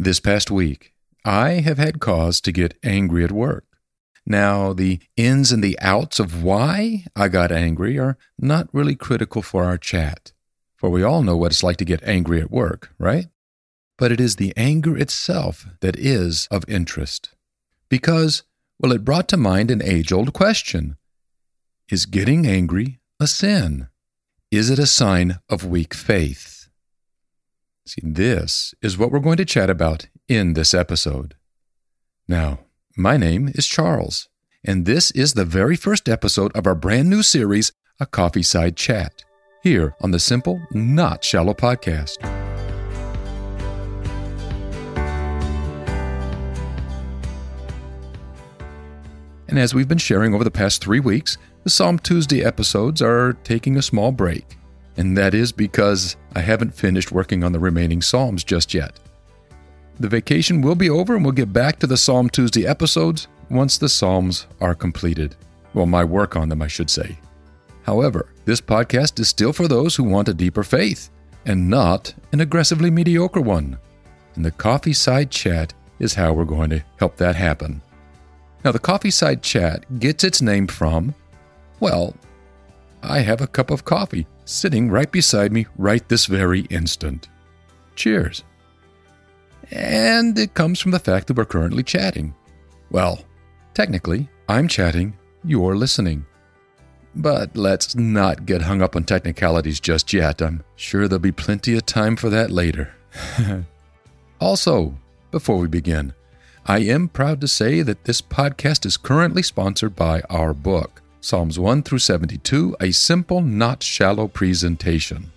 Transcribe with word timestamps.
This 0.00 0.20
past 0.20 0.48
week, 0.48 0.94
I 1.24 1.54
have 1.54 1.78
had 1.78 1.98
cause 1.98 2.40
to 2.42 2.52
get 2.52 2.78
angry 2.84 3.24
at 3.24 3.32
work. 3.32 3.64
Now, 4.24 4.72
the 4.72 5.00
ins 5.16 5.50
and 5.50 5.60
the 5.62 5.76
outs 5.80 6.20
of 6.20 6.44
why 6.44 7.04
I 7.16 7.26
got 7.26 7.50
angry 7.50 7.98
are 7.98 8.16
not 8.38 8.68
really 8.72 8.94
critical 8.94 9.42
for 9.42 9.64
our 9.64 9.76
chat, 9.76 10.30
for 10.76 10.88
we 10.88 11.02
all 11.02 11.24
know 11.24 11.36
what 11.36 11.50
it's 11.50 11.64
like 11.64 11.78
to 11.78 11.84
get 11.84 12.04
angry 12.04 12.40
at 12.40 12.52
work, 12.52 12.94
right? 12.96 13.26
But 13.96 14.12
it 14.12 14.20
is 14.20 14.36
the 14.36 14.52
anger 14.56 14.96
itself 14.96 15.66
that 15.80 15.96
is 15.96 16.46
of 16.48 16.64
interest. 16.68 17.30
Because, 17.88 18.44
well, 18.78 18.92
it 18.92 19.04
brought 19.04 19.26
to 19.30 19.36
mind 19.36 19.68
an 19.68 19.82
age 19.82 20.12
old 20.12 20.32
question 20.32 20.96
Is 21.90 22.06
getting 22.06 22.46
angry 22.46 23.00
a 23.18 23.26
sin? 23.26 23.88
Is 24.52 24.70
it 24.70 24.78
a 24.78 24.86
sign 24.86 25.40
of 25.48 25.66
weak 25.66 25.92
faith? 25.92 26.57
See, 27.88 28.02
this 28.04 28.74
is 28.82 28.98
what 28.98 29.10
we're 29.10 29.18
going 29.18 29.38
to 29.38 29.46
chat 29.46 29.70
about 29.70 30.08
in 30.28 30.52
this 30.52 30.74
episode. 30.74 31.36
Now, 32.28 32.58
my 32.98 33.16
name 33.16 33.50
is 33.54 33.66
Charles, 33.66 34.28
and 34.62 34.84
this 34.84 35.10
is 35.12 35.32
the 35.32 35.46
very 35.46 35.74
first 35.74 36.06
episode 36.06 36.54
of 36.54 36.66
our 36.66 36.74
brand 36.74 37.08
new 37.08 37.22
series, 37.22 37.72
A 37.98 38.04
Coffee 38.04 38.42
Side 38.42 38.76
Chat, 38.76 39.24
here 39.62 39.96
on 40.02 40.10
the 40.10 40.18
Simple, 40.18 40.60
Not 40.70 41.24
Shallow 41.24 41.54
podcast. 41.54 42.22
And 49.48 49.58
as 49.58 49.72
we've 49.72 49.88
been 49.88 49.96
sharing 49.96 50.34
over 50.34 50.44
the 50.44 50.50
past 50.50 50.84
three 50.84 51.00
weeks, 51.00 51.38
the 51.64 51.70
Psalm 51.70 51.98
Tuesday 51.98 52.44
episodes 52.44 53.00
are 53.00 53.32
taking 53.44 53.78
a 53.78 53.82
small 53.82 54.12
break. 54.12 54.57
And 54.98 55.16
that 55.16 55.32
is 55.32 55.52
because 55.52 56.16
I 56.34 56.40
haven't 56.40 56.74
finished 56.74 57.12
working 57.12 57.44
on 57.44 57.52
the 57.52 57.60
remaining 57.60 58.02
Psalms 58.02 58.42
just 58.42 58.74
yet. 58.74 58.98
The 60.00 60.08
vacation 60.08 60.60
will 60.60 60.74
be 60.74 60.90
over 60.90 61.14
and 61.14 61.24
we'll 61.24 61.32
get 61.32 61.52
back 61.52 61.78
to 61.78 61.86
the 61.86 61.96
Psalm 61.96 62.28
Tuesday 62.28 62.66
episodes 62.66 63.28
once 63.48 63.78
the 63.78 63.88
Psalms 63.88 64.48
are 64.60 64.74
completed. 64.74 65.36
Well, 65.72 65.86
my 65.86 66.02
work 66.02 66.34
on 66.34 66.48
them, 66.48 66.62
I 66.62 66.66
should 66.66 66.90
say. 66.90 67.16
However, 67.84 68.32
this 68.44 68.60
podcast 68.60 69.20
is 69.20 69.28
still 69.28 69.52
for 69.52 69.68
those 69.68 69.94
who 69.94 70.02
want 70.02 70.28
a 70.28 70.34
deeper 70.34 70.64
faith 70.64 71.10
and 71.46 71.70
not 71.70 72.12
an 72.32 72.40
aggressively 72.40 72.90
mediocre 72.90 73.40
one. 73.40 73.78
And 74.34 74.44
the 74.44 74.50
Coffee 74.50 74.92
Side 74.92 75.30
Chat 75.30 75.74
is 76.00 76.14
how 76.14 76.32
we're 76.32 76.44
going 76.44 76.70
to 76.70 76.84
help 76.98 77.16
that 77.16 77.36
happen. 77.36 77.82
Now, 78.64 78.72
the 78.72 78.78
Coffee 78.80 79.12
Side 79.12 79.44
Chat 79.44 80.00
gets 80.00 80.24
its 80.24 80.42
name 80.42 80.66
from, 80.66 81.14
well, 81.78 82.16
I 83.00 83.20
have 83.20 83.40
a 83.40 83.46
cup 83.46 83.70
of 83.70 83.84
coffee 83.84 84.26
sitting 84.48 84.90
right 84.90 85.10
beside 85.10 85.52
me 85.52 85.66
right 85.76 86.08
this 86.08 86.26
very 86.26 86.60
instant. 86.62 87.28
Cheers. 87.96 88.44
And 89.70 90.38
it 90.38 90.54
comes 90.54 90.80
from 90.80 90.92
the 90.92 90.98
fact 90.98 91.26
that 91.26 91.36
we're 91.36 91.44
currently 91.44 91.82
chatting. 91.82 92.34
Well, 92.90 93.24
technically, 93.74 94.28
I'm 94.48 94.66
chatting, 94.66 95.16
you're 95.44 95.76
listening. 95.76 96.24
But 97.14 97.56
let's 97.56 97.94
not 97.94 98.46
get 98.46 98.62
hung 98.62 98.80
up 98.80 98.96
on 98.96 99.04
technicalities 99.04 99.80
just 99.80 100.12
yet. 100.12 100.40
I'm 100.40 100.62
sure 100.76 101.08
there'll 101.08 101.20
be 101.20 101.32
plenty 101.32 101.76
of 101.76 101.84
time 101.84 102.16
for 102.16 102.30
that 102.30 102.50
later. 102.50 102.94
also, 104.40 104.94
before 105.30 105.58
we 105.58 105.68
begin, 105.68 106.14
I 106.64 106.78
am 106.80 107.08
proud 107.08 107.40
to 107.40 107.48
say 107.48 107.82
that 107.82 108.04
this 108.04 108.22
podcast 108.22 108.86
is 108.86 108.96
currently 108.96 109.42
sponsored 109.42 109.96
by 109.96 110.22
our 110.30 110.54
book, 110.54 111.02
Psalms 111.28 111.58
1 111.58 111.82
through 111.82 111.98
72 111.98 112.74
A 112.80 112.90
Simple, 112.90 113.42
Not 113.42 113.82
Shallow 113.82 114.28
Presentation. 114.28 115.30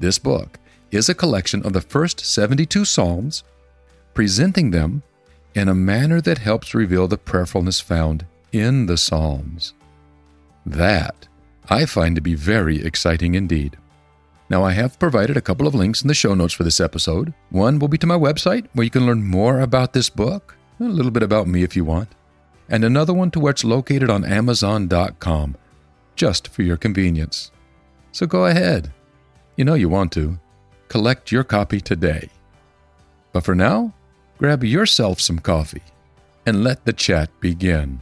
This 0.00 0.18
book 0.18 0.58
is 0.90 1.08
a 1.08 1.14
collection 1.14 1.64
of 1.64 1.72
the 1.72 1.80
first 1.80 2.26
72 2.26 2.84
Psalms 2.84 3.44
presenting 4.14 4.72
them 4.72 5.04
in 5.54 5.68
a 5.68 5.76
manner 5.76 6.20
that 6.20 6.38
helps 6.38 6.74
reveal 6.74 7.06
the 7.06 7.16
prayerfulness 7.16 7.78
found 7.78 8.26
in 8.50 8.86
the 8.86 8.96
Psalms. 8.96 9.74
That 10.66 11.28
I 11.70 11.86
find 11.86 12.16
to 12.16 12.20
be 12.20 12.34
very 12.34 12.84
exciting 12.84 13.36
indeed. 13.36 13.76
Now, 14.50 14.64
I 14.64 14.72
have 14.72 14.98
provided 14.98 15.36
a 15.36 15.40
couple 15.40 15.68
of 15.68 15.74
links 15.76 16.02
in 16.02 16.08
the 16.08 16.14
show 16.14 16.34
notes 16.34 16.54
for 16.54 16.64
this 16.64 16.80
episode. 16.80 17.32
One 17.50 17.78
will 17.78 17.86
be 17.86 17.98
to 17.98 18.08
my 18.08 18.18
website, 18.18 18.66
where 18.72 18.82
you 18.82 18.90
can 18.90 19.06
learn 19.06 19.22
more 19.22 19.60
about 19.60 19.92
this 19.92 20.10
book, 20.10 20.56
a 20.80 20.82
little 20.82 21.12
bit 21.12 21.22
about 21.22 21.46
me 21.46 21.62
if 21.62 21.76
you 21.76 21.84
want, 21.84 22.08
and 22.68 22.84
another 22.84 23.12
one 23.12 23.30
to 23.32 23.40
where 23.40 23.50
it's 23.50 23.64
located 23.64 24.10
on 24.10 24.24
Amazon.com, 24.24 25.56
just 26.16 26.48
for 26.48 26.62
your 26.62 26.76
convenience. 26.76 27.50
So 28.12 28.26
go 28.26 28.46
ahead. 28.46 28.92
You 29.56 29.64
know 29.64 29.74
you 29.74 29.88
want 29.88 30.12
to. 30.12 30.38
Collect 30.88 31.32
your 31.32 31.44
copy 31.44 31.80
today. 31.80 32.28
But 33.32 33.44
for 33.44 33.54
now, 33.54 33.94
grab 34.38 34.62
yourself 34.62 35.20
some 35.20 35.38
coffee 35.38 35.82
and 36.44 36.62
let 36.62 36.84
the 36.84 36.92
chat 36.92 37.30
begin. 37.40 38.00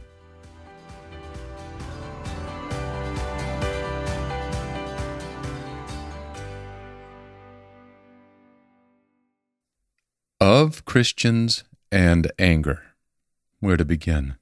Of 10.41 10.85
Christians 10.85 11.63
and 11.91 12.31
anger. 12.39 12.81
Where 13.59 13.77
to 13.77 13.85
begin? 13.85 14.35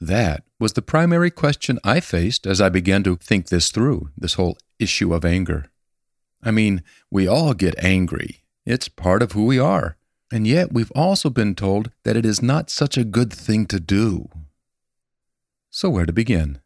That 0.00 0.44
was 0.58 0.72
the 0.72 0.82
primary 0.82 1.30
question 1.30 1.78
I 1.84 2.00
faced 2.00 2.46
as 2.46 2.60
I 2.60 2.70
began 2.70 3.02
to 3.02 3.16
think 3.16 3.48
this 3.48 3.70
through, 3.70 4.10
this 4.16 4.34
whole 4.34 4.56
issue 4.78 5.12
of 5.12 5.24
anger. 5.24 5.66
I 6.42 6.50
mean, 6.50 6.82
we 7.10 7.28
all 7.28 7.52
get 7.52 7.74
angry. 7.78 8.42
It's 8.64 8.88
part 8.88 9.22
of 9.22 9.32
who 9.32 9.44
we 9.44 9.58
are. 9.58 9.96
And 10.32 10.46
yet, 10.46 10.72
we've 10.72 10.92
also 10.92 11.28
been 11.28 11.54
told 11.54 11.90
that 12.04 12.16
it 12.16 12.24
is 12.24 12.40
not 12.40 12.70
such 12.70 12.96
a 12.96 13.04
good 13.04 13.32
thing 13.32 13.66
to 13.66 13.80
do. 13.80 14.28
So, 15.70 15.90
where 15.90 16.06
to 16.06 16.12
begin? 16.12 16.60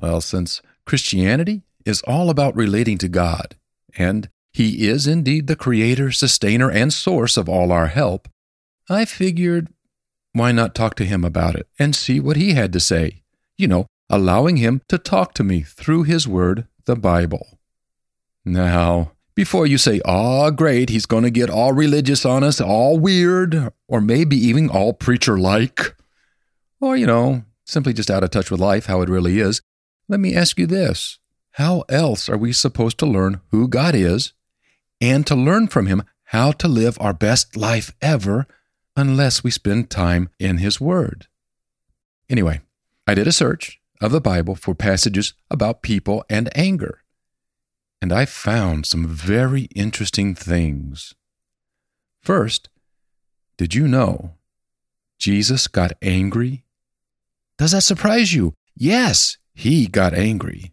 Well, 0.00 0.20
since 0.20 0.62
Christianity 0.86 1.62
is 1.84 2.02
all 2.02 2.30
about 2.30 2.56
relating 2.56 2.98
to 2.98 3.08
God, 3.08 3.56
and 3.96 4.30
He 4.52 4.88
is 4.88 5.06
indeed 5.06 5.46
the 5.46 5.56
creator, 5.56 6.10
sustainer, 6.10 6.70
and 6.70 6.92
source 6.92 7.36
of 7.36 7.48
all 7.48 7.72
our 7.72 7.88
help, 7.88 8.28
I 8.88 9.04
figured 9.04 9.68
why 10.32 10.52
not 10.52 10.74
talk 10.74 10.94
to 10.96 11.04
Him 11.04 11.24
about 11.24 11.54
it 11.54 11.66
and 11.78 11.94
see 11.94 12.20
what 12.20 12.36
He 12.36 12.54
had 12.54 12.72
to 12.72 12.80
say? 12.80 13.22
You 13.56 13.68
know, 13.68 13.86
allowing 14.08 14.56
Him 14.56 14.82
to 14.88 14.98
talk 14.98 15.34
to 15.34 15.44
me 15.44 15.62
through 15.62 16.04
His 16.04 16.26
Word, 16.26 16.66
the 16.84 16.96
Bible. 16.96 17.58
Now, 18.44 19.12
before 19.34 19.66
you 19.66 19.78
say, 19.78 20.00
oh, 20.04 20.50
great, 20.50 20.90
he's 20.90 21.06
going 21.06 21.22
to 21.24 21.30
get 21.30 21.48
all 21.48 21.72
religious 21.72 22.26
on 22.26 22.44
us, 22.44 22.60
all 22.60 22.98
weird, 22.98 23.72
or 23.88 24.00
maybe 24.00 24.36
even 24.36 24.68
all 24.68 24.92
preacher 24.92 25.38
like, 25.38 25.96
or, 26.80 26.96
you 26.96 27.06
know, 27.06 27.44
simply 27.64 27.92
just 27.92 28.10
out 28.10 28.24
of 28.24 28.30
touch 28.30 28.50
with 28.50 28.60
life, 28.60 28.86
how 28.86 29.00
it 29.00 29.08
really 29.08 29.38
is, 29.38 29.62
let 30.08 30.20
me 30.20 30.34
ask 30.34 30.58
you 30.58 30.66
this 30.66 31.18
How 31.52 31.84
else 31.88 32.28
are 32.28 32.36
we 32.36 32.52
supposed 32.52 32.98
to 32.98 33.06
learn 33.06 33.40
who 33.50 33.68
God 33.68 33.94
is 33.94 34.34
and 35.00 35.26
to 35.26 35.34
learn 35.34 35.68
from 35.68 35.86
Him 35.86 36.02
how 36.24 36.52
to 36.52 36.68
live 36.68 36.96
our 37.00 37.14
best 37.14 37.56
life 37.56 37.92
ever 38.00 38.46
unless 38.96 39.42
we 39.42 39.50
spend 39.50 39.90
time 39.90 40.30
in 40.38 40.58
His 40.58 40.80
Word? 40.80 41.26
Anyway, 42.28 42.60
I 43.06 43.14
did 43.14 43.26
a 43.26 43.32
search 43.32 43.80
of 44.00 44.12
the 44.12 44.20
Bible 44.20 44.54
for 44.54 44.74
passages 44.74 45.34
about 45.50 45.82
people 45.82 46.24
and 46.28 46.48
anger 46.56 47.02
and 48.02 48.12
I 48.12 48.24
found 48.24 48.84
some 48.84 49.06
very 49.06 49.68
interesting 49.76 50.34
things. 50.34 51.14
First, 52.20 52.68
did 53.56 53.76
you 53.76 53.86
know 53.86 54.32
Jesus 55.20 55.68
got 55.68 55.92
angry? 56.02 56.64
Does 57.58 57.70
that 57.70 57.82
surprise 57.82 58.34
you? 58.34 58.54
Yes, 58.74 59.38
he 59.54 59.86
got 59.86 60.14
angry. 60.14 60.72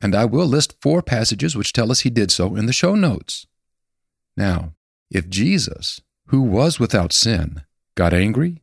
And 0.00 0.14
I 0.14 0.24
will 0.24 0.46
list 0.46 0.80
four 0.80 1.02
passages 1.02 1.54
which 1.54 1.74
tell 1.74 1.90
us 1.90 2.00
he 2.00 2.10
did 2.10 2.30
so 2.30 2.56
in 2.56 2.64
the 2.64 2.72
show 2.72 2.94
notes. 2.94 3.46
Now, 4.34 4.72
if 5.10 5.28
Jesus, 5.28 6.00
who 6.32 6.40
was 6.40 6.80
without 6.80 7.12
sin, 7.12 7.60
got 7.94 8.14
angry, 8.14 8.62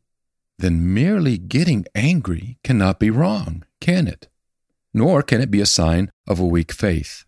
then 0.57 0.91
merely 0.91 1.37
getting 1.37 1.85
angry 1.93 2.57
cannot 2.63 2.99
be 2.99 3.11
wrong, 3.11 3.63
can 3.79 4.07
it? 4.07 4.27
Nor 4.91 5.21
can 5.21 5.39
it 5.39 5.51
be 5.51 5.61
a 5.61 5.67
sign 5.67 6.11
of 6.27 6.39
a 6.39 6.47
weak 6.47 6.71
faith. 6.71 7.25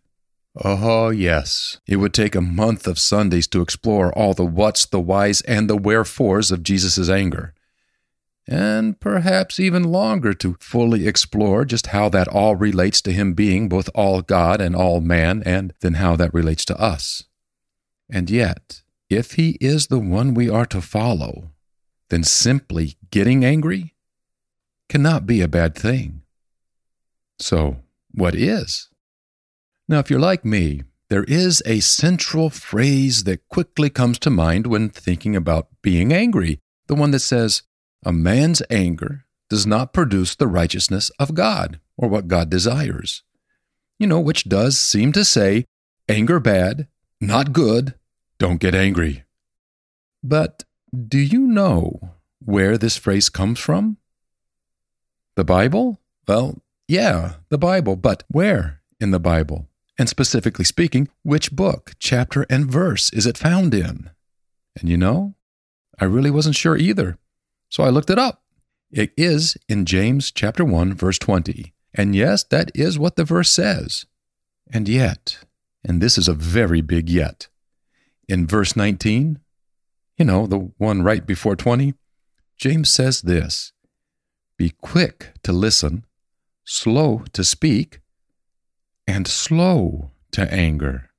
Oh, 0.55 1.11
yes. 1.11 1.79
It 1.85 1.97
would 1.97 2.15
take 2.15 2.33
a 2.33 2.41
month 2.41 2.87
of 2.87 2.97
Sundays 2.97 3.45
to 3.49 3.61
explore 3.61 4.11
all 4.17 4.33
the 4.33 4.43
whats, 4.43 4.83
the 4.87 4.99
whys, 4.99 5.41
and 5.41 5.69
the 5.69 5.77
wherefores 5.77 6.51
of 6.51 6.63
Jesus' 6.63 7.07
anger. 7.07 7.53
And 8.47 8.99
perhaps 8.99 9.59
even 9.59 9.83
longer 9.83 10.33
to 10.33 10.57
fully 10.59 11.07
explore 11.07 11.65
just 11.65 11.87
how 11.87 12.09
that 12.09 12.27
all 12.27 12.55
relates 12.55 12.99
to 13.03 13.13
him 13.13 13.35
being 13.35 13.69
both 13.69 13.91
all 13.93 14.23
God 14.23 14.59
and 14.59 14.75
all 14.75 15.01
man, 15.01 15.43
and 15.45 15.75
then 15.81 15.93
how 15.93 16.15
that 16.15 16.33
relates 16.33 16.65
to 16.65 16.81
us. 16.81 17.25
And 18.09 18.27
yet, 18.27 18.81
if 19.11 19.33
he 19.33 19.57
is 19.59 19.87
the 19.87 19.99
one 19.99 20.33
we 20.33 20.49
are 20.49 20.65
to 20.67 20.81
follow, 20.81 21.51
then 22.09 22.23
simply 22.23 22.97
getting 23.11 23.43
angry 23.43 23.93
cannot 24.89 25.25
be 25.25 25.41
a 25.41 25.47
bad 25.47 25.75
thing. 25.75 26.21
So, 27.39 27.77
what 28.13 28.35
is? 28.35 28.89
Now, 29.87 29.99
if 29.99 30.09
you're 30.09 30.19
like 30.19 30.45
me, 30.45 30.83
there 31.09 31.25
is 31.25 31.61
a 31.65 31.81
central 31.81 32.49
phrase 32.49 33.25
that 33.25 33.47
quickly 33.49 33.89
comes 33.89 34.17
to 34.19 34.29
mind 34.29 34.67
when 34.67 34.89
thinking 34.89 35.35
about 35.35 35.67
being 35.81 36.13
angry 36.13 36.59
the 36.87 36.95
one 36.95 37.11
that 37.11 37.19
says, 37.19 37.63
A 38.05 38.11
man's 38.11 38.61
anger 38.69 39.25
does 39.49 39.65
not 39.65 39.93
produce 39.93 40.35
the 40.35 40.47
righteousness 40.47 41.09
of 41.19 41.33
God 41.33 41.79
or 41.97 42.09
what 42.09 42.27
God 42.27 42.49
desires. 42.49 43.23
You 43.99 44.07
know, 44.07 44.19
which 44.19 44.49
does 44.49 44.79
seem 44.79 45.11
to 45.13 45.23
say, 45.23 45.65
anger 46.09 46.39
bad, 46.39 46.87
not 47.21 47.53
good, 47.53 47.93
don't 48.41 48.59
get 48.59 48.73
angry. 48.73 49.23
But 50.23 50.63
do 50.91 51.19
you 51.19 51.41
know 51.41 52.15
where 52.39 52.75
this 52.75 52.97
phrase 52.97 53.29
comes 53.29 53.59
from? 53.59 53.97
The 55.35 55.43
Bible? 55.43 56.01
Well, 56.27 56.63
yeah, 56.87 57.33
the 57.49 57.59
Bible, 57.59 57.95
but 57.95 58.23
where 58.29 58.81
in 58.99 59.11
the 59.11 59.19
Bible? 59.19 59.67
And 59.99 60.09
specifically 60.09 60.65
speaking, 60.65 61.07
which 61.21 61.51
book, 61.51 61.91
chapter, 61.99 62.47
and 62.49 62.65
verse 62.65 63.13
is 63.13 63.27
it 63.27 63.37
found 63.37 63.75
in? 63.75 64.09
And 64.75 64.89
you 64.89 64.97
know, 64.97 65.35
I 65.99 66.05
really 66.05 66.31
wasn't 66.31 66.55
sure 66.55 66.75
either. 66.75 67.19
So 67.69 67.83
I 67.83 67.89
looked 67.89 68.09
it 68.09 68.17
up. 68.17 68.41
It 68.89 69.11
is 69.15 69.55
in 69.69 69.85
James 69.85 70.31
chapter 70.31 70.65
1 70.65 70.95
verse 70.95 71.19
20. 71.19 71.73
And 71.93 72.15
yes, 72.15 72.43
that 72.45 72.71
is 72.73 72.97
what 72.97 73.17
the 73.17 73.23
verse 73.23 73.51
says. 73.51 74.07
And 74.73 74.89
yet, 74.89 75.45
and 75.85 76.01
this 76.01 76.17
is 76.17 76.27
a 76.27 76.33
very 76.33 76.81
big 76.81 77.07
yet. 77.07 77.47
In 78.31 78.47
verse 78.47 78.77
19, 78.77 79.39
you 80.17 80.23
know, 80.23 80.47
the 80.47 80.71
one 80.77 81.01
right 81.01 81.27
before 81.27 81.57
20, 81.57 81.95
James 82.55 82.89
says 82.89 83.23
this 83.23 83.73
Be 84.55 84.69
quick 84.69 85.33
to 85.43 85.51
listen, 85.51 86.05
slow 86.63 87.25
to 87.33 87.43
speak, 87.43 87.99
and 89.05 89.27
slow 89.27 90.11
to 90.31 90.49
anger. 90.49 91.09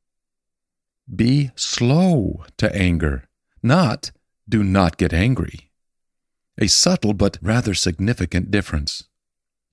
Be 1.14 1.50
slow 1.54 2.46
to 2.56 2.74
anger, 2.74 3.28
not 3.62 4.10
do 4.48 4.64
not 4.64 4.96
get 4.96 5.12
angry. 5.12 5.70
A 6.56 6.66
subtle 6.66 7.12
but 7.12 7.36
rather 7.42 7.74
significant 7.74 8.50
difference. 8.50 9.04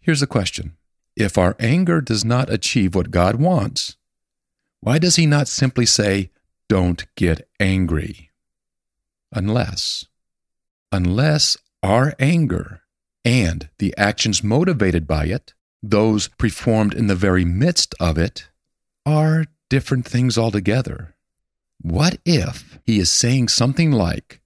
Here's 0.02 0.22
a 0.22 0.28
question 0.28 0.76
If 1.16 1.38
our 1.38 1.56
anger 1.58 2.02
does 2.02 2.26
not 2.26 2.52
achieve 2.52 2.96
what 2.96 3.12
God 3.12 3.38
wants, 3.38 3.96
why 4.82 5.00
does 5.00 5.16
He 5.16 5.26
not 5.26 5.48
simply 5.48 5.86
say, 5.86 6.32
Don't 6.70 7.04
get 7.16 7.50
angry? 7.60 8.30
Unless, 9.34 10.06
unless 10.92 11.58
our 11.82 12.14
anger 12.20 12.82
and 13.26 13.70
the 13.80 13.94
actions 13.98 14.44
motivated 14.44 15.08
by 15.08 15.26
it 15.26 15.54
those 15.82 16.28
performed 16.28 16.94
in 16.94 17.08
the 17.08 17.16
very 17.16 17.44
midst 17.44 17.96
of 18.00 18.18
it 18.18 18.50
are 19.04 19.46
different 19.70 20.06
things 20.06 20.38
altogether. 20.38 21.16
What 21.82 22.20
if 22.24 22.80
he 22.86 23.00
is 23.00 23.12
saying 23.12 23.48
something 23.48 23.92
like, 23.92 24.40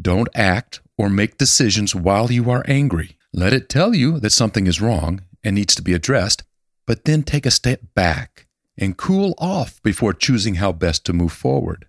Don't 0.00 0.28
act 0.34 0.80
or 0.96 1.08
make 1.08 1.38
decisions 1.38 1.94
while 1.94 2.32
you 2.32 2.50
are 2.50 2.64
angry? 2.66 3.16
Let 3.32 3.52
it 3.52 3.68
tell 3.68 3.94
you 3.94 4.18
that 4.20 4.30
something 4.30 4.66
is 4.66 4.80
wrong 4.80 5.20
and 5.44 5.54
needs 5.54 5.74
to 5.76 5.82
be 5.82 5.94
addressed, 5.94 6.42
but 6.86 7.04
then 7.04 7.22
take 7.22 7.46
a 7.46 7.52
step 7.52 7.80
back 7.94 8.47
and 8.78 8.96
cool 8.96 9.34
off 9.38 9.82
before 9.82 10.12
choosing 10.12 10.54
how 10.54 10.72
best 10.72 11.04
to 11.04 11.12
move 11.12 11.32
forward. 11.32 11.86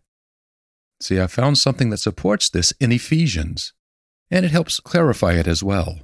See, 1.01 1.19
I 1.19 1.27
found 1.27 1.57
something 1.57 1.91
that 1.91 1.97
supports 1.97 2.49
this 2.49 2.73
in 2.79 2.91
Ephesians, 2.91 3.73
and 4.29 4.45
it 4.45 4.51
helps 4.51 4.79
clarify 4.79 5.33
it 5.33 5.47
as 5.47 5.63
well. 5.63 5.99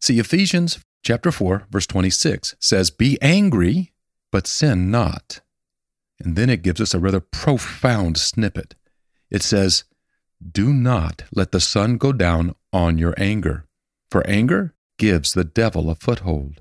See, 0.00 0.18
Ephesians 0.18 0.80
chapter 1.04 1.30
4, 1.30 1.66
verse 1.70 1.86
26 1.86 2.56
says, 2.58 2.90
Be 2.90 3.18
angry, 3.20 3.92
but 4.32 4.46
sin 4.46 4.90
not. 4.90 5.40
And 6.18 6.36
then 6.36 6.50
it 6.50 6.62
gives 6.62 6.80
us 6.80 6.94
a 6.94 6.98
rather 6.98 7.20
profound 7.20 8.18
snippet. 8.18 8.74
It 9.30 9.42
says, 9.42 9.84
Do 10.50 10.72
not 10.72 11.24
let 11.32 11.52
the 11.52 11.60
sun 11.60 11.96
go 11.96 12.12
down 12.12 12.54
on 12.72 12.98
your 12.98 13.14
anger, 13.16 13.66
for 14.10 14.26
anger 14.26 14.74
gives 14.98 15.32
the 15.32 15.44
devil 15.44 15.90
a 15.90 15.94
foothold. 15.94 16.60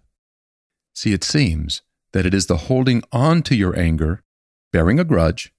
See, 0.94 1.14
it 1.14 1.24
seems 1.24 1.82
that 2.14 2.26
it 2.26 2.34
is 2.34 2.48
the 2.48 2.58
holding 2.58 3.04
on 3.12 3.42
to 3.44 3.56
your 3.56 3.78
anger, 3.78 4.24
bearing 4.72 5.00
a 5.00 5.04
grudge, 5.04 5.54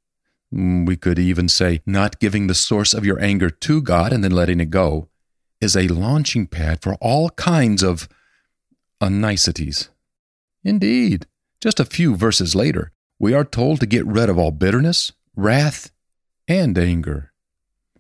mm, 0.52 0.86
we 0.86 0.96
could 0.96 1.18
even 1.18 1.48
say 1.48 1.80
not 1.86 2.20
giving 2.20 2.46
the 2.46 2.54
source 2.54 2.94
of 2.94 3.04
your 3.04 3.20
anger 3.20 3.50
to 3.50 3.80
God 3.80 4.12
and 4.12 4.22
then 4.24 4.32
letting 4.32 4.60
it 4.60 4.70
go, 4.70 5.08
is 5.60 5.76
a 5.76 5.88
launching 5.88 6.46
pad 6.46 6.82
for 6.82 6.94
all 7.00 7.30
kinds 7.30 7.82
of 7.82 8.08
unniceties. 9.00 9.90
Indeed, 10.64 11.26
just 11.60 11.80
a 11.80 11.84
few 11.84 12.16
verses 12.16 12.54
later, 12.54 12.92
we 13.18 13.34
are 13.34 13.44
told 13.44 13.80
to 13.80 13.86
get 13.86 14.06
rid 14.06 14.28
of 14.28 14.38
all 14.38 14.50
bitterness, 14.50 15.12
wrath, 15.36 15.90
and 16.48 16.76
anger. 16.78 17.32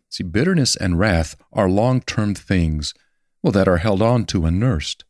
See, 0.08 0.24
bitterness 0.24 0.76
and 0.76 0.98
wrath 0.98 1.36
are 1.52 1.68
long 1.68 2.00
term 2.00 2.34
things, 2.34 2.94
well, 3.42 3.52
that 3.52 3.68
are 3.68 3.76
held 3.76 4.02
on 4.02 4.24
to 4.26 4.44
and 4.44 4.58
nursed. 4.58 5.04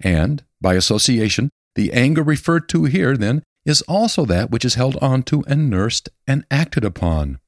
And, 0.00 0.44
by 0.60 0.74
association, 0.74 1.50
the 1.76 1.92
anger 1.92 2.22
referred 2.22 2.68
to 2.70 2.84
here, 2.84 3.16
then, 3.16 3.42
is 3.64 3.82
also 3.82 4.24
that 4.24 4.50
which 4.50 4.64
is 4.64 4.74
held 4.74 4.96
on 4.96 5.22
to 5.24 5.44
and 5.46 5.70
nursed 5.70 6.08
and 6.26 6.44
acted 6.50 6.84
upon, 6.84 7.38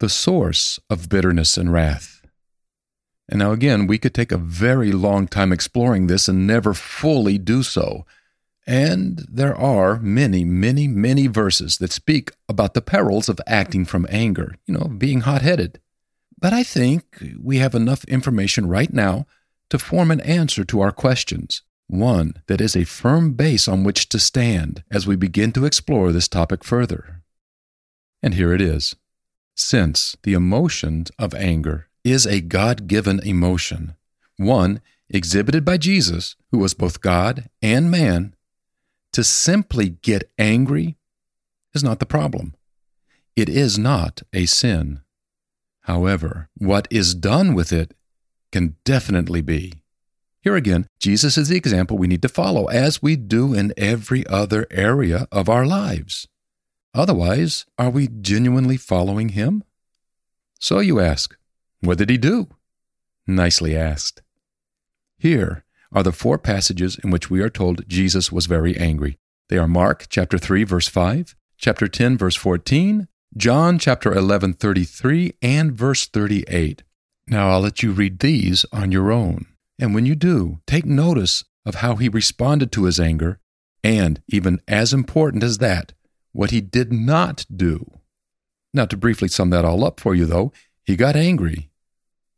the 0.00 0.08
source 0.08 0.78
of 0.90 1.08
bitterness 1.08 1.56
and 1.56 1.72
wrath. 1.72 2.22
And 3.28 3.40
now, 3.40 3.52
again, 3.52 3.86
we 3.86 3.98
could 3.98 4.14
take 4.14 4.32
a 4.32 4.38
very 4.38 4.92
long 4.92 5.26
time 5.26 5.52
exploring 5.52 6.06
this 6.06 6.28
and 6.28 6.46
never 6.46 6.74
fully 6.74 7.38
do 7.38 7.62
so. 7.62 8.06
And 8.66 9.24
there 9.28 9.56
are 9.56 9.98
many, 9.98 10.44
many, 10.44 10.88
many 10.88 11.26
verses 11.26 11.78
that 11.78 11.92
speak 11.92 12.32
about 12.48 12.74
the 12.74 12.82
perils 12.82 13.28
of 13.28 13.40
acting 13.46 13.84
from 13.84 14.06
anger, 14.10 14.56
you 14.66 14.74
know, 14.74 14.88
being 14.88 15.20
hot 15.20 15.42
headed. 15.42 15.80
But 16.38 16.52
I 16.52 16.62
think 16.62 17.04
we 17.40 17.58
have 17.58 17.74
enough 17.74 18.04
information 18.04 18.68
right 18.68 18.92
now 18.92 19.26
to 19.70 19.78
form 19.78 20.10
an 20.10 20.20
answer 20.20 20.64
to 20.64 20.80
our 20.80 20.92
questions, 20.92 21.62
one 21.88 22.34
that 22.46 22.60
is 22.60 22.76
a 22.76 22.84
firm 22.84 23.32
base 23.32 23.68
on 23.68 23.84
which 23.84 24.08
to 24.08 24.18
stand 24.18 24.82
as 24.90 25.06
we 25.06 25.16
begin 25.16 25.52
to 25.52 25.64
explore 25.64 26.12
this 26.12 26.28
topic 26.28 26.64
further. 26.64 27.22
And 28.22 28.34
here 28.34 28.52
it 28.52 28.60
is. 28.60 28.96
Since 29.54 30.16
the 30.22 30.34
emotion 30.34 31.06
of 31.18 31.34
anger 31.34 31.88
is 32.04 32.26
a 32.26 32.40
God 32.40 32.86
given 32.86 33.20
emotion, 33.20 33.96
one 34.36 34.80
exhibited 35.08 35.64
by 35.64 35.76
Jesus, 35.76 36.36
who 36.50 36.58
was 36.58 36.74
both 36.74 37.00
God 37.00 37.48
and 37.62 37.90
man. 37.90 38.34
To 39.12 39.24
simply 39.24 39.88
get 39.88 40.30
angry 40.38 40.96
is 41.74 41.82
not 41.82 42.00
the 42.00 42.06
problem. 42.06 42.54
It 43.34 43.48
is 43.48 43.78
not 43.78 44.22
a 44.32 44.46
sin. 44.46 45.00
However, 45.82 46.48
what 46.56 46.88
is 46.90 47.14
done 47.14 47.54
with 47.54 47.72
it 47.72 47.94
can 48.50 48.76
definitely 48.84 49.40
be. 49.40 49.74
Here 50.46 50.54
again, 50.54 50.86
Jesus 51.00 51.36
is 51.36 51.48
the 51.48 51.56
example 51.56 51.98
we 51.98 52.06
need 52.06 52.22
to 52.22 52.28
follow, 52.28 52.66
as 52.66 53.02
we 53.02 53.16
do 53.16 53.52
in 53.52 53.74
every 53.76 54.24
other 54.28 54.64
area 54.70 55.26
of 55.32 55.48
our 55.48 55.66
lives. 55.66 56.28
Otherwise, 56.94 57.66
are 57.80 57.90
we 57.90 58.06
genuinely 58.06 58.76
following 58.76 59.30
him? 59.30 59.64
So 60.60 60.78
you 60.78 61.00
ask, 61.00 61.36
what 61.80 61.98
did 61.98 62.10
he 62.10 62.16
do? 62.16 62.46
Nicely 63.26 63.76
asked. 63.76 64.22
Here 65.18 65.64
are 65.90 66.04
the 66.04 66.12
four 66.12 66.38
passages 66.38 66.96
in 67.02 67.10
which 67.10 67.28
we 67.28 67.40
are 67.40 67.50
told 67.50 67.88
Jesus 67.88 68.30
was 68.30 68.46
very 68.46 68.76
angry. 68.76 69.18
They 69.48 69.58
are 69.58 69.66
Mark 69.66 70.06
chapter 70.08 70.38
3 70.38 70.62
verse 70.62 70.86
5, 70.86 71.34
chapter 71.58 71.88
10 71.88 72.16
verse 72.16 72.36
14, 72.36 73.08
John 73.36 73.80
chapter 73.80 74.12
11 74.12 74.52
33 74.52 75.32
and 75.42 75.72
verse 75.72 76.06
38. 76.06 76.84
Now 77.26 77.50
I'll 77.50 77.62
let 77.62 77.82
you 77.82 77.90
read 77.90 78.20
these 78.20 78.64
on 78.72 78.92
your 78.92 79.10
own. 79.10 79.46
And 79.78 79.94
when 79.94 80.06
you 80.06 80.14
do, 80.14 80.60
take 80.66 80.84
notice 80.84 81.44
of 81.64 81.76
how 81.76 81.96
he 81.96 82.08
responded 82.08 82.72
to 82.72 82.84
his 82.84 82.98
anger, 82.98 83.40
and 83.84 84.22
even 84.28 84.60
as 84.66 84.92
important 84.92 85.42
as 85.42 85.58
that, 85.58 85.92
what 86.32 86.50
he 86.50 86.60
did 86.60 86.92
not 86.92 87.44
do. 87.54 87.98
Now, 88.72 88.86
to 88.86 88.96
briefly 88.96 89.28
sum 89.28 89.50
that 89.50 89.64
all 89.64 89.84
up 89.84 90.00
for 90.00 90.14
you, 90.14 90.26
though, 90.26 90.52
he 90.84 90.96
got 90.96 91.16
angry, 91.16 91.70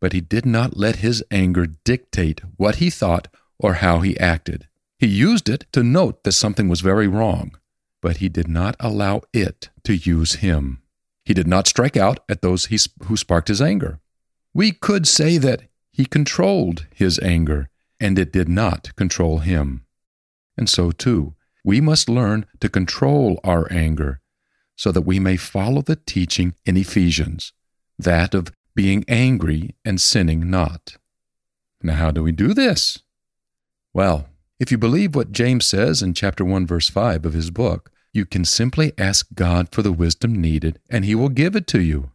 but 0.01 0.13
he 0.13 0.21
did 0.21 0.47
not 0.47 0.77
let 0.77 0.97
his 0.97 1.23
anger 1.31 1.67
dictate 1.67 2.41
what 2.57 2.77
he 2.77 2.91
thought 2.91 3.29
or 3.59 3.75
how 3.75 4.01
he 4.01 4.19
acted. 4.19 4.69
He 4.99 5.07
used 5.07 5.49
it 5.49 5.67
to 5.73 5.83
note 5.83 6.25
that 6.25 6.33
something 6.33 6.69
was 6.69 6.81
very 6.81 7.07
wrong, 7.07 7.57
but 8.01 8.19
he 8.19 8.29
did 8.29 8.49
not 8.49 8.77
allow 8.81 9.23
it 9.33 9.69
to 9.85 9.95
use 9.95 10.35
him. 10.35 10.83
He 11.25 11.35
did 11.35 11.47
not 11.47 11.67
strike 11.67 11.97
out 11.97 12.21
at 12.29 12.43
those 12.43 12.67
he, 12.67 12.79
who 13.05 13.17
sparked 13.17 13.49
his 13.49 13.61
anger. 13.61 14.01
We 14.55 14.73
could 14.73 15.07
say 15.07 15.39
that 15.39 15.63
he 15.99 16.07
controlled 16.07 16.87
his 16.95 17.19
anger, 17.19 17.69
and 17.99 18.21
it 18.21 18.33
did 18.33 18.49
not 18.49 18.95
control 18.95 19.39
him. 19.41 19.85
And 20.57 20.71
so, 20.71 20.93
too, 20.93 21.35
we 21.65 21.81
must 21.81 22.09
learn 22.09 22.47
to 22.61 22.69
control 22.69 23.41
our 23.43 23.67
anger 23.73 24.21
so 24.77 24.93
that 24.93 25.03
we 25.03 25.19
may 25.19 25.37
follow 25.37 25.83
the 25.83 25.97
teaching 25.97 26.55
in 26.65 26.77
Ephesians 26.77 27.53
that 27.99 28.33
of 28.33 28.53
being 28.77 29.05
angry 29.09 29.75
and 29.85 30.01
sinning 30.01 30.49
not. 30.49 30.99
Now, 31.83 31.95
how 31.95 32.13
do 32.13 32.23
we 32.23 32.31
do 32.31 32.55
this? 32.55 33.01
Well, 33.93 34.29
if 34.61 34.71
you 34.71 34.79
believe 34.79 35.17
what 35.17 35.33
James 35.33 35.67
says 35.67 36.01
in 36.01 36.15
chapter 36.15 36.45
1, 36.45 36.65
verse 36.65 36.89
5 36.89 37.27
of 37.27 37.33
his 37.33 37.51
book, 37.51 37.91
you 38.13 38.25
can 38.25 38.45
simply 38.45 38.93
ask 38.97 39.27
God 39.35 39.71
for 39.73 39.83
the 39.83 39.93
wisdom 39.93 40.41
needed 40.41 40.79
and 40.89 41.05
He 41.05 41.17
will 41.17 41.29
give 41.29 41.57
it 41.57 41.67
to 41.69 41.81
you. 41.81 42.13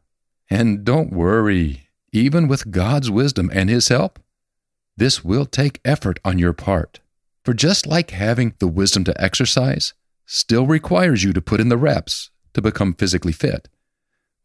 And 0.49 0.85
don't 0.85 1.11
worry, 1.11 1.82
even 2.13 2.47
with 2.47 2.71
God's 2.71 3.11
wisdom 3.11 3.49
and 3.51 3.69
His 3.69 3.89
help, 3.89 4.19
this 4.95 5.25
will 5.25 5.45
take 5.45 5.81
effort 5.83 6.19
on 6.23 6.39
your 6.39 6.53
part. 6.53 7.01
For 7.43 7.53
just 7.53 7.85
like 7.85 8.11
having 8.11 8.53
the 8.59 8.67
wisdom 8.67 9.03
to 9.05 9.21
exercise 9.21 9.93
still 10.25 10.65
requires 10.65 11.23
you 11.23 11.33
to 11.33 11.41
put 11.41 11.59
in 11.59 11.67
the 11.67 11.77
reps 11.77 12.29
to 12.53 12.61
become 12.61 12.93
physically 12.93 13.33
fit, 13.33 13.67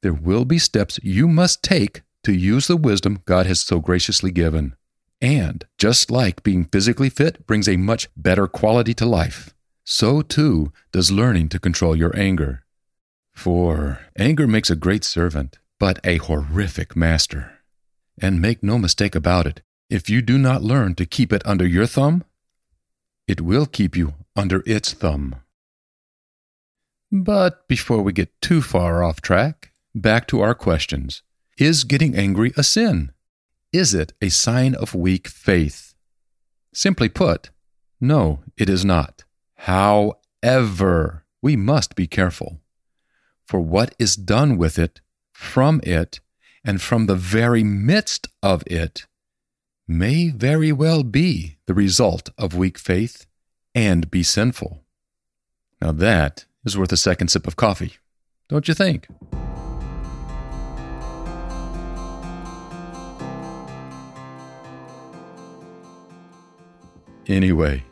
there 0.02 0.14
will 0.14 0.44
be 0.44 0.58
steps 0.58 0.98
you 1.02 1.28
must 1.28 1.62
take 1.62 2.02
to 2.24 2.32
use 2.32 2.66
the 2.66 2.76
wisdom 2.76 3.22
God 3.26 3.46
has 3.46 3.60
so 3.60 3.78
graciously 3.78 4.30
given. 4.30 4.74
And 5.20 5.66
just 5.76 6.10
like 6.10 6.42
being 6.42 6.64
physically 6.64 7.10
fit 7.10 7.46
brings 7.46 7.68
a 7.68 7.76
much 7.76 8.08
better 8.16 8.46
quality 8.46 8.94
to 8.94 9.06
life, 9.06 9.54
so 9.84 10.22
too 10.22 10.72
does 10.92 11.10
learning 11.10 11.48
to 11.50 11.58
control 11.58 11.94
your 11.94 12.16
anger. 12.18 12.64
For 13.32 14.00
anger 14.16 14.46
makes 14.46 14.70
a 14.70 14.76
great 14.76 15.04
servant, 15.04 15.58
but 15.78 16.00
a 16.04 16.16
horrific 16.18 16.96
master. 16.96 17.57
And 18.20 18.40
make 18.40 18.62
no 18.62 18.78
mistake 18.78 19.14
about 19.14 19.46
it, 19.46 19.62
if 19.88 20.10
you 20.10 20.22
do 20.22 20.38
not 20.38 20.62
learn 20.62 20.94
to 20.96 21.06
keep 21.06 21.32
it 21.32 21.46
under 21.46 21.66
your 21.66 21.86
thumb, 21.86 22.24
it 23.26 23.40
will 23.40 23.66
keep 23.66 23.96
you 23.96 24.14
under 24.34 24.62
its 24.66 24.92
thumb. 24.92 25.36
But 27.10 27.66
before 27.68 28.02
we 28.02 28.12
get 28.12 28.38
too 28.40 28.60
far 28.60 29.02
off 29.02 29.20
track, 29.20 29.72
back 29.94 30.26
to 30.28 30.40
our 30.40 30.54
questions. 30.54 31.22
Is 31.58 31.84
getting 31.84 32.14
angry 32.14 32.52
a 32.56 32.62
sin? 32.62 33.12
Is 33.72 33.94
it 33.94 34.12
a 34.22 34.28
sign 34.28 34.74
of 34.74 34.94
weak 34.94 35.26
faith? 35.28 35.94
Simply 36.72 37.08
put, 37.08 37.50
no, 38.00 38.40
it 38.56 38.68
is 38.68 38.84
not. 38.84 39.24
However, 39.56 41.24
we 41.42 41.56
must 41.56 41.96
be 41.96 42.06
careful. 42.06 42.60
For 43.46 43.60
what 43.60 43.94
is 43.98 44.14
done 44.14 44.56
with 44.56 44.78
it, 44.78 45.00
from 45.32 45.80
it, 45.82 46.20
and 46.64 46.80
from 46.80 47.06
the 47.06 47.14
very 47.14 47.62
midst 47.62 48.28
of 48.42 48.62
it 48.66 49.06
may 49.86 50.28
very 50.30 50.72
well 50.72 51.02
be 51.02 51.56
the 51.66 51.74
result 51.74 52.30
of 52.36 52.54
weak 52.54 52.78
faith 52.78 53.26
and 53.74 54.10
be 54.10 54.22
sinful. 54.22 54.82
Now 55.80 55.92
that 55.92 56.44
is 56.64 56.76
worth 56.76 56.92
a 56.92 56.96
second 56.96 57.28
sip 57.28 57.46
of 57.46 57.56
coffee, 57.56 57.94
don't 58.48 58.68
you 58.68 58.74
think? 58.74 59.08
Anyway, 67.28 67.84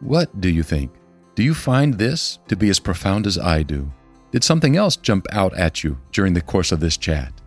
what 0.00 0.40
do 0.40 0.48
you 0.48 0.62
think? 0.62 0.90
Do 1.34 1.42
you 1.42 1.54
find 1.54 1.94
this 1.94 2.38
to 2.48 2.56
be 2.56 2.70
as 2.70 2.80
profound 2.80 3.26
as 3.26 3.38
I 3.38 3.62
do? 3.62 3.92
Did 4.32 4.42
something 4.42 4.76
else 4.76 4.96
jump 4.96 5.26
out 5.32 5.54
at 5.56 5.84
you 5.84 5.98
during 6.12 6.32
the 6.34 6.40
course 6.40 6.72
of 6.72 6.80
this 6.80 6.96
chat? 6.96 7.39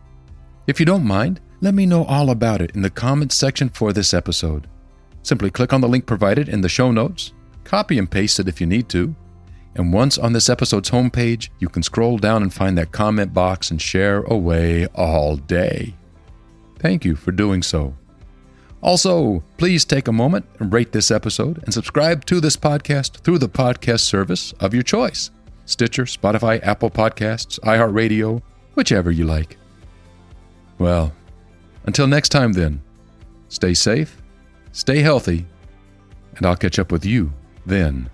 If 0.65 0.79
you 0.79 0.85
don't 0.85 1.03
mind, 1.03 1.41
let 1.59 1.73
me 1.73 1.85
know 1.85 2.05
all 2.05 2.29
about 2.29 2.61
it 2.61 2.71
in 2.75 2.81
the 2.81 2.89
comments 2.89 3.35
section 3.35 3.69
for 3.69 3.91
this 3.91 4.13
episode. 4.13 4.67
Simply 5.21 5.49
click 5.49 5.73
on 5.73 5.81
the 5.81 5.87
link 5.87 6.05
provided 6.05 6.47
in 6.47 6.61
the 6.61 6.69
show 6.69 6.91
notes, 6.91 7.33
copy 7.63 7.97
and 7.97 8.09
paste 8.09 8.39
it 8.39 8.47
if 8.47 8.61
you 8.61 8.67
need 8.67 8.87
to, 8.89 9.13
and 9.75 9.91
once 9.91 10.17
on 10.17 10.33
this 10.33 10.49
episode's 10.49 10.91
homepage, 10.91 11.49
you 11.59 11.67
can 11.67 11.83
scroll 11.83 12.17
down 12.17 12.43
and 12.43 12.53
find 12.53 12.77
that 12.77 12.91
comment 12.91 13.33
box 13.33 13.71
and 13.71 13.81
share 13.81 14.21
away 14.23 14.85
all 14.95 15.35
day. 15.35 15.95
Thank 16.79 17.03
you 17.03 17.15
for 17.15 17.31
doing 17.31 17.63
so. 17.63 17.95
Also, 18.81 19.43
please 19.57 19.85
take 19.85 20.07
a 20.07 20.11
moment 20.11 20.45
and 20.59 20.71
rate 20.71 20.91
this 20.91 21.09
episode 21.09 21.63
and 21.63 21.73
subscribe 21.73 22.25
to 22.25 22.39
this 22.39 22.57
podcast 22.57 23.17
through 23.21 23.39
the 23.39 23.49
podcast 23.49 24.01
service 24.01 24.53
of 24.59 24.73
your 24.73 24.83
choice 24.83 25.31
Stitcher, 25.65 26.03
Spotify, 26.03 26.61
Apple 26.61 26.91
Podcasts, 26.91 27.57
iHeartRadio, 27.61 28.41
whichever 28.75 29.11
you 29.11 29.25
like. 29.25 29.57
Well, 30.77 31.13
until 31.85 32.07
next 32.07 32.29
time, 32.29 32.53
then, 32.53 32.81
stay 33.49 33.73
safe, 33.73 34.21
stay 34.71 34.99
healthy, 34.99 35.45
and 36.35 36.45
I'll 36.45 36.55
catch 36.55 36.79
up 36.79 36.91
with 36.91 37.05
you 37.05 37.33
then. 37.65 38.09